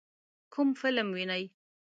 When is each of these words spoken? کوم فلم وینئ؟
کوم 0.53 0.69
فلم 0.79 1.07
وینئ؟ 1.15 1.43